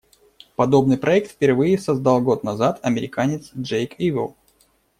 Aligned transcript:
Подобный 0.55 0.97
проект 0.97 1.29
впервые 1.29 1.77
создал 1.77 2.21
год 2.21 2.43
назад 2.43 2.79
американец 2.81 3.51
Джейк 3.55 3.93
Ивел. 3.99 4.35